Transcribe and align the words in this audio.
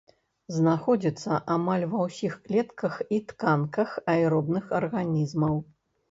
Знаходзіцца 0.53 1.35
амаль 1.55 1.83
ва 1.91 1.99
ўсіх 2.05 2.37
клетках 2.47 2.95
і 3.17 3.19
тканках 3.31 3.93
аэробных 4.15 4.73
арганізмаў. 4.79 5.55